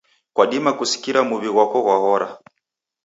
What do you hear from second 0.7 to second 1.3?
kusikira